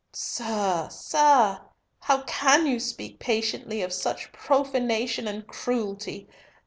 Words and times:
"Sir! 0.13 0.87
sir! 0.89 1.61
how 1.99 2.23
can 2.23 2.65
you 2.65 2.79
speak 2.79 3.19
patiently 3.19 3.83
of 3.83 3.93
such 3.93 4.31
profanation 4.33 5.27
and 5.27 5.45
cruelty? 5.45 6.27